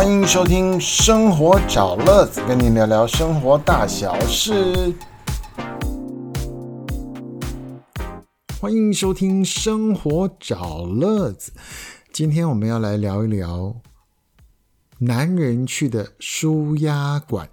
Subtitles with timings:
[0.00, 4.94] 欢迎收听《生活找乐子》，跟您聊聊生活大小事。
[8.58, 11.52] 欢迎收听《生活找乐子》，
[12.14, 13.76] 今天我们要来聊一聊
[14.96, 17.46] 男人去的舒压馆。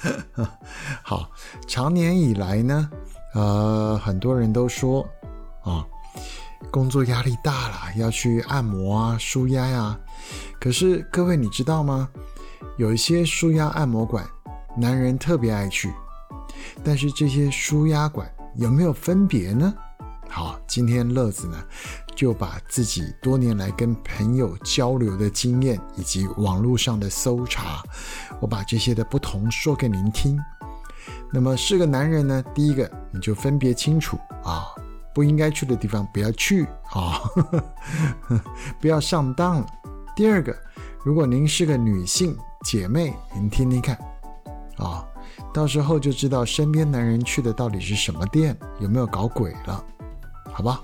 [1.02, 1.30] 好，
[1.66, 2.90] 长年以来呢，
[3.32, 5.00] 呃，很多人都说
[5.62, 5.82] 啊，
[6.70, 9.98] 工作压力大了，要去按摩啊，舒压呀。
[10.60, 12.08] 可是各位，你知道吗？
[12.76, 14.24] 有一些舒压按摩馆，
[14.76, 15.92] 男人特别爱去。
[16.82, 19.72] 但是这些舒压馆有没有分别呢？
[20.28, 21.56] 好，今天乐子呢，
[22.14, 27.82] 就把自己多年来跟朋友交流的经验，以及网络上的搜查，
[28.40, 30.38] 我把这些的不同说给您听。
[31.32, 34.66] 那么是个男人呢，第一个你就分别清楚啊，
[35.14, 37.22] 不应该去的地方不要去啊，
[38.80, 39.66] 不要上当了。
[40.18, 40.52] 第二个，
[41.04, 43.96] 如果您是个女性姐妹，您听听看
[44.76, 45.06] 啊，
[45.54, 49.84] 到时候就知道身边男人去的到底是什么店，有没有搞鬼了。
[50.52, 50.82] 好吧，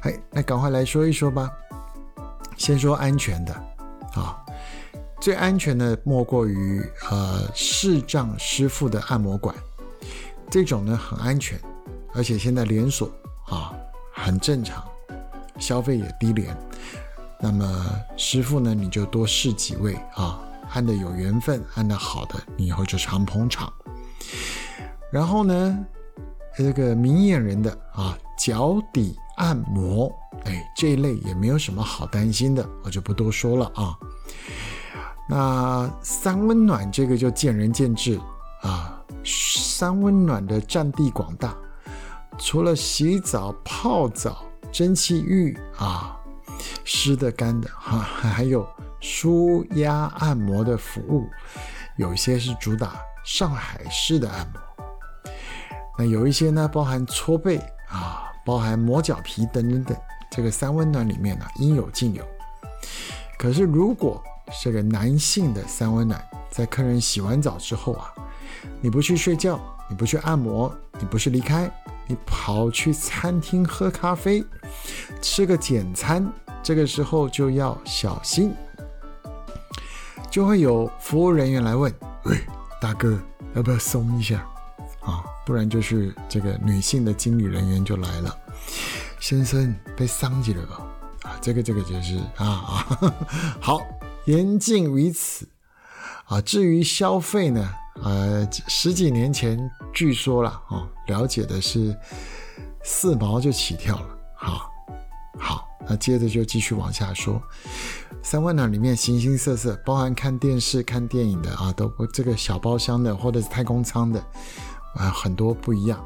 [0.00, 1.48] 哎，那赶快来说一说吧。
[2.56, 3.54] 先说安全的
[4.16, 4.36] 啊，
[5.20, 9.54] 最安全的莫过于呃视障师傅的按摩馆，
[10.50, 11.56] 这种呢很安全，
[12.12, 13.08] 而且现在连锁
[13.44, 13.72] 啊
[14.12, 14.82] 很正常，
[15.60, 16.52] 消费也低廉。
[17.40, 20.40] 那么师傅呢，你就多试几位啊，
[20.72, 23.72] 按的有缘分，按的好的，你以后就常捧场。
[25.10, 25.86] 然后呢，
[26.56, 28.16] 这个明眼人的啊。
[28.38, 30.14] 脚底按摩，
[30.44, 33.96] 哎，这一类也没有什么好担心的，我就不多说了啊。
[35.26, 38.20] 那三温暖这个就见仁见智
[38.60, 39.02] 啊。
[39.24, 41.56] 三温暖的占地广大，
[42.38, 46.14] 除了洗澡、泡澡、蒸汽浴啊，
[46.86, 48.66] 湿的、干的哈，还有
[49.00, 51.28] 舒压按摩的服务，
[51.98, 55.32] 有一些是主打上海式的按摩，
[55.98, 57.58] 那有一些呢，包含搓背
[57.90, 58.22] 啊。
[58.46, 59.98] 包含磨脚皮等等等，
[60.30, 62.24] 这个三温暖里面呢应有尽有。
[63.36, 68.14] 可是如果是个男性的三温暖，在客人洗完澡之后啊，
[68.80, 69.58] 你不去睡觉，
[69.90, 71.68] 你不去按摩，你不是离开，
[72.06, 74.44] 你跑去餐厅喝咖啡，
[75.20, 76.32] 吃个简餐，
[76.66, 78.52] 这个时候就要小心，
[80.28, 81.94] 就会有服务人员来问：
[82.24, 82.36] 喂，
[82.80, 83.16] 大哥，
[83.54, 84.44] 要不要松一下？
[85.00, 88.36] 啊，不然就是这个女性的经理人员就来了，
[89.20, 90.82] 先生被伤及了吧？
[91.22, 93.14] 啊，这个这个就是啊啊，
[93.62, 93.80] 好，
[94.24, 95.46] 言尽于此
[96.24, 96.40] 啊。
[96.40, 97.72] 至于消费呢，
[98.02, 99.56] 呃，十几年前
[99.94, 101.96] 据说了啊，了解的是
[102.82, 104.18] 四毛就起跳了。
[104.34, 104.70] 好，好，
[105.88, 107.40] 那接着就继续往下说，
[108.22, 114.22] 三万暖里面形形色色，包含看电视、看电影的啊，都这个小包厢的或者是太空舱的。
[114.94, 116.02] 啊，很多不一样，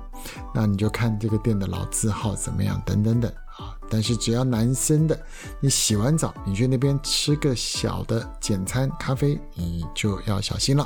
[0.52, 3.70] 那你就看这个店的老字号怎么样，等等等啊。
[3.88, 5.16] 但是只要男生的，
[5.60, 10.84] 你洗完澡，你去那边吃个小的简餐咖啡，你就要小心了。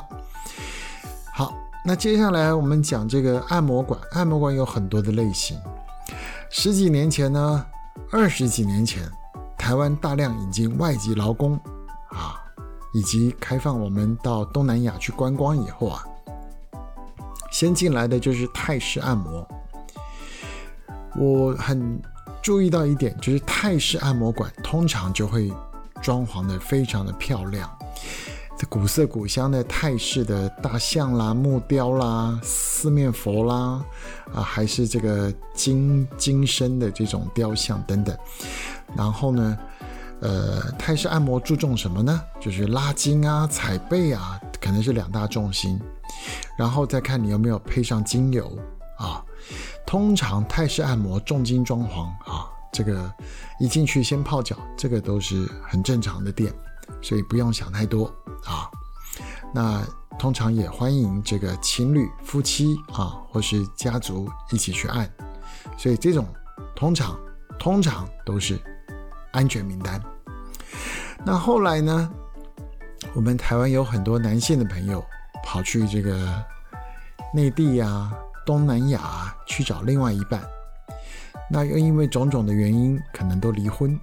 [1.32, 5.58] 好，那接下来我们讲这个按摩馆，按摩馆有很多的类型。
[6.50, 7.64] 十几年前呢，
[8.10, 9.10] 二十几年前，
[9.58, 11.56] 台湾大量引进外籍劳工
[12.10, 12.40] 啊，
[12.92, 16.04] 以及开放我们到东南亚去观光以后啊。
[17.50, 19.46] 先进来的就是泰式按摩，
[21.16, 22.00] 我很
[22.42, 25.52] 注意到一点，就是泰式按摩馆通常就会
[26.02, 27.73] 装潢的非常的漂亮，
[28.66, 33.84] 古色古香的泰式的大象啦、木雕啦、四面佛啦，
[34.34, 38.16] 啊，还是这个金金身的这种雕像等等。
[38.96, 39.58] 然后呢，
[40.20, 42.20] 呃，泰式按摩注重什么呢？
[42.40, 45.80] 就是拉筋啊、踩背啊，可能是两大重心。
[46.56, 48.56] 然后再看你有没有配上精油
[48.98, 49.24] 啊。
[49.86, 53.12] 通常泰式按摩重金装潢啊，这个
[53.60, 56.52] 一进去先泡脚，这个都是很正常的店，
[57.02, 58.12] 所以不用想太多
[58.46, 58.70] 啊。
[59.54, 59.84] 那
[60.18, 65.10] 通常也欢迎这个情侣、夫妻啊，或是家族一起去按，
[65.76, 66.26] 所以这种
[66.74, 67.18] 通常
[67.58, 68.58] 通常都是
[69.32, 70.00] 安全名单。
[71.24, 72.10] 那后来呢，
[73.14, 75.04] 我们台湾有很多男性的朋友。
[75.46, 76.42] 跑去这个
[77.34, 78.10] 内地呀、
[78.46, 80.42] 东南亚去找另外一半，
[81.50, 83.94] 那又因为种种的原因，可能都离婚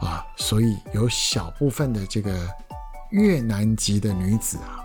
[0.00, 2.48] 啊，所以有小部分的这个
[3.10, 4.80] 越南籍的女子啊，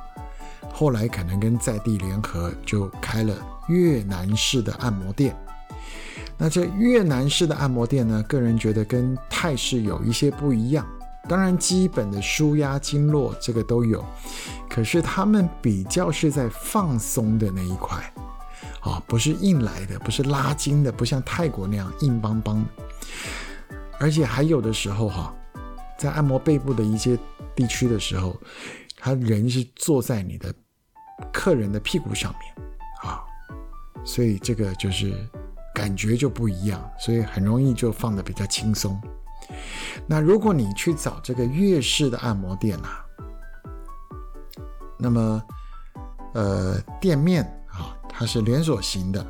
[0.72, 3.36] 后来可能跟在地联合，就开了
[3.68, 5.36] 越南式的按摩店。
[6.38, 10.86] 那这越南式的按摩店呢，个人觉得跟泰式有一些不一样
[11.30, 14.04] 当然基本的舒压经络这个都有，
[14.70, 17.98] 可是他们比较是在放松的那一块，
[18.82, 22.64] 啊，不是硬来的，不是拉筋的，不像泰国那样硬邦邦。
[23.98, 25.34] 而且还有的时候哈，
[25.98, 27.18] 在按摩背部的一些
[27.56, 28.36] 地区的时候，
[28.98, 30.54] 他人是坐在你的
[31.32, 32.68] 客人的屁股上面
[33.04, 33.24] 啊，
[34.04, 35.14] 所以这个就是
[35.74, 39.00] 感觉就不一样，所以很容易就放的比较轻松。
[40.06, 43.06] 那如果你去找这个粤式的按摩店啊，
[44.98, 45.44] 那么
[46.34, 49.26] 呃店面啊，它是连锁型的，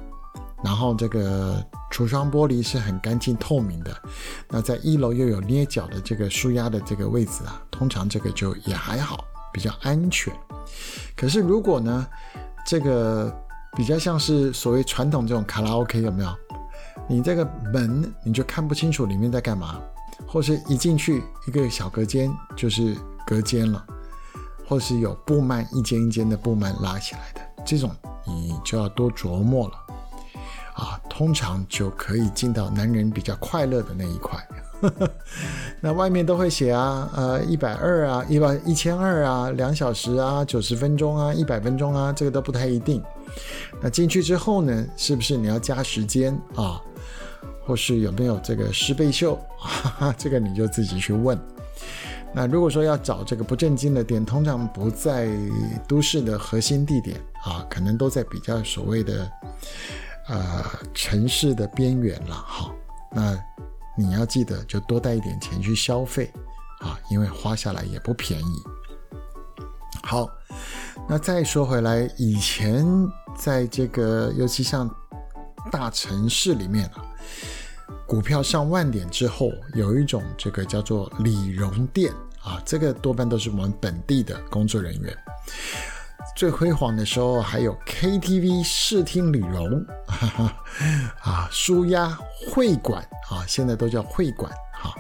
[0.64, 1.66] 然后这个。
[1.96, 3.98] 橱窗玻璃是很干净透明的，
[4.50, 10.34] 那在一楼又有捏脚的这个舒压的这个位置啊，通常这个就也还好，比较安全。
[11.16, 12.06] 可是如果呢，
[12.68, 13.34] 这个
[13.78, 16.30] 比较像是所谓传统这种卡拉 OK 有没有？
[17.08, 19.80] 你这个门你就看不清楚里面在干嘛，
[20.28, 22.94] 或是一进去一个小隔间就是
[23.26, 23.82] 隔间了，
[24.68, 27.90] 或是有布幔一间一间的布幔拉起来的这种，
[28.28, 29.85] 你就要多琢磨了。
[31.18, 34.38] 通常就可以进到男人比较快乐的那一块。
[35.80, 43.02] 那外面都会写啊，呃，一百二啊，一百一千二啊，两小时啊，九十分钟啊，一百分钟啊，这个都不太一定。
[43.82, 46.82] 那进去之后呢，是不是你要加时间啊？
[47.66, 49.40] 或是有没有这个十倍秀？
[50.20, 51.40] 这个你就自己去问。
[52.34, 55.30] 那如果说要找这个不正经的店，通常不在
[55.88, 57.16] 都市的核心地点
[57.46, 59.32] 啊，可能都在比较所谓的。
[60.28, 62.72] 呃，城市的边缘了哈，
[63.12, 63.38] 那
[63.96, 66.32] 你要记得就多带一点钱去消费
[66.80, 68.64] 啊，因为花下来也不便宜。
[70.04, 70.28] 好，
[71.08, 72.86] 那再说回来，以前
[73.38, 74.90] 在这个尤其像
[75.72, 77.06] 大城市里面啊，
[78.08, 82.12] 股票上万点之后，有一种这个叫做理容店
[82.44, 85.18] 啊，这个多半都是我们本地的工作人员。
[86.36, 89.86] 最辉煌的时候还有 KTV 视听旅容，
[91.24, 92.18] 啊，舒压
[92.50, 94.94] 会馆啊，现在都叫会馆哈。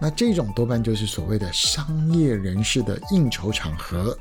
[0.00, 4.16] 那这种多半就是所谓的商业人士的应酬场合。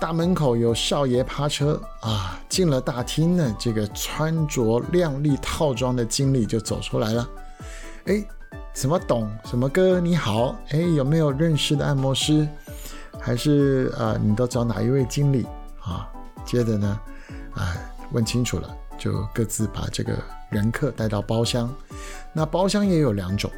[0.00, 7.28] 大门口有少爷趴车啊，进了大厅呢，这个穿着靓丽套装的经理就走出来了。
[8.06, 8.24] 哎，
[8.72, 12.48] 什么董什么哥你好，哎，有没有认识的按摩师？
[13.20, 15.46] 还是啊，你都找哪一位经理
[15.82, 16.10] 啊？
[16.44, 17.00] 接着呢，
[17.54, 17.76] 啊，
[18.12, 20.16] 问清楚了，就各自把这个
[20.48, 21.72] 人客带到包厢。
[22.32, 23.50] 那包厢也有两种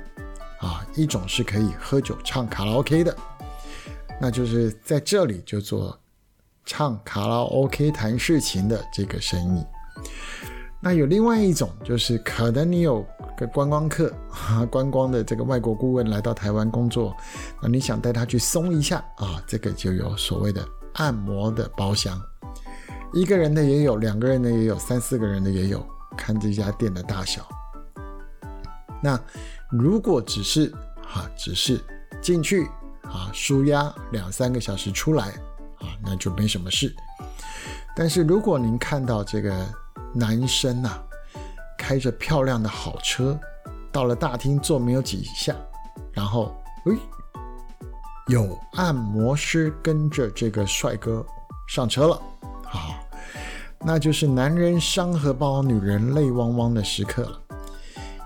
[0.60, 3.16] 啊，一种是可以喝酒唱卡拉 OK 的，
[4.20, 5.96] 那就是在这里就做
[6.64, 9.64] 唱卡拉 OK 谈事情的这个生意。
[10.80, 13.06] 那有另外一种，就是可能你有
[13.46, 14.12] 观光客，
[14.70, 17.16] 观光的这个外国顾问来到台湾工作，
[17.60, 22.20] 那你想带他去松一下啊，这个就有所谓的按摩的包厢，
[23.12, 25.84] 一个人的也有，两个人的也有，三四个人的也有，
[26.16, 27.46] 看这家店的大小。
[29.02, 29.18] 那
[29.70, 30.72] 如果只是
[31.06, 31.80] 哈，只是
[32.20, 32.66] 进去
[33.02, 35.28] 啊，舒压两三个小时出来
[35.78, 36.94] 啊，那就没什么事。
[37.94, 39.66] 但是如果您看到这个，
[40.14, 40.90] 男生呐，
[41.76, 43.38] 开着漂亮的好车，
[43.90, 45.54] 到了大厅坐没有几下，
[46.12, 46.54] 然后，
[46.86, 46.96] 诶，
[48.28, 51.24] 有按摩师跟着这个帅哥
[51.68, 52.22] 上车了，
[52.64, 52.98] 啊，
[53.80, 57.38] 那就是男人伤荷包，女人泪汪汪的时刻了。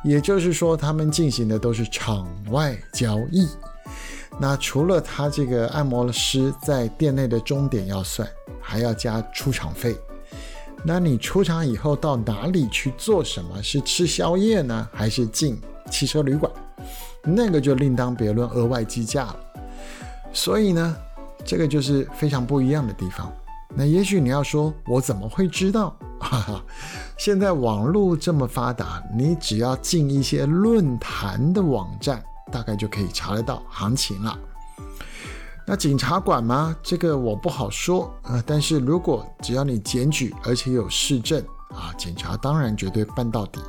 [0.04, 3.48] 也就是说，他们进行的都是场外交易。
[4.38, 8.28] 那除了他这个按摩师在店内的钟点要算，
[8.60, 9.96] 还要加出场费。
[10.84, 13.62] 那你出场以后到哪里去做什么？
[13.62, 16.50] 是吃宵夜呢，还是进汽车旅馆？
[17.24, 19.36] 那个就另当别论，额外计价了。
[20.32, 20.96] 所以呢，
[21.44, 23.32] 这个就是非常不一样的地方。
[23.74, 25.96] 那也许你要说，我怎么会知道？
[26.20, 26.64] 哈哈，
[27.18, 34.38] 现在网络这么发达，你只要进一些论坛的网站，大概就可以查得到行情了。
[35.68, 36.76] 那警察管吗？
[36.80, 38.40] 这个我不好说啊。
[38.46, 43.60] 但是如果只要你检举，而且有市政啊，警察当然绝对办到底。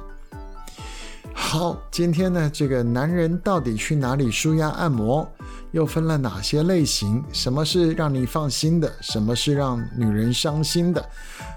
[1.34, 5.28] 好，今天呢，这个男人到底去哪里舒压按摩，
[5.72, 7.24] 又分了哪些类型？
[7.34, 8.92] 什么是让你放心的？
[9.02, 11.02] 什么是让女人伤心的？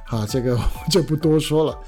[0.07, 0.59] 啊，这个
[0.91, 1.79] 就不多说了，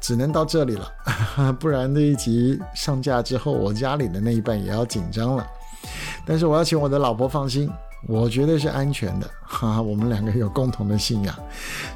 [0.00, 1.52] 只能到这里了。
[1.60, 5.46] 不然这一集上架之后，我家里的那一半也要紧张了。
[6.26, 7.70] 但是我要请我的老婆放心。
[8.06, 11.34] 我觉得是安全的， 哈，我们两个有共同的信仰，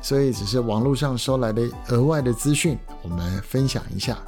[0.03, 4.19] 所以只是网络上收来的额外的资讯，我们分享一下，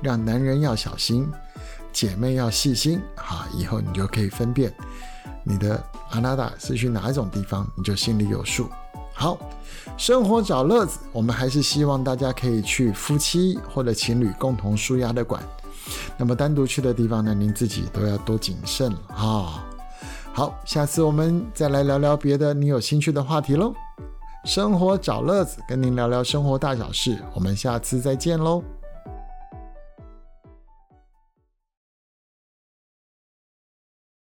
[0.00, 1.28] 让男人要小心，
[1.92, 4.72] 姐妹要细心，哈，以后你就可以分辨
[5.42, 8.68] 你的阿娜达是去哪一种地方，你就心里有数。
[9.12, 9.38] 好，
[9.96, 15.42] 生活找乐子，我们还是希望大家可以去夫妻或者情侣共同舒压的馆。
[16.16, 19.64] 那么单独去的地方呢，您自己都要多谨慎了啊。
[20.36, 23.72] 好，下次我们再来聊聊别的你有兴趣的话题喽。
[24.44, 28.62] 生活找乐子，跟您聊聊生活大小事，我们下次再见喽。